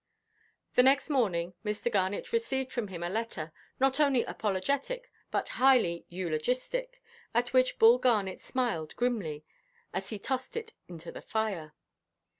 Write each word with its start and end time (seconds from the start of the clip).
The 0.73 0.81
next 0.81 1.11
morning, 1.11 1.53
Mr. 1.63 1.91
Garnet 1.91 2.33
received 2.33 2.71
from 2.71 2.87
him 2.87 3.03
a 3.03 3.07
letter, 3.09 3.53
not 3.79 3.99
only 3.99 4.23
apologetic, 4.23 5.11
but 5.29 5.49
highly 5.61 6.07
eulogistic, 6.09 7.03
at 7.35 7.53
which 7.53 7.77
Bull 7.77 7.99
Garnet 7.99 8.41
smiled 8.41 8.95
grimly, 8.95 9.43
as 9.93 10.09
he 10.09 10.17
tossed 10.17 10.57
it 10.57 10.73
into 10.87 11.11
the 11.11 11.21
fire. 11.21 11.75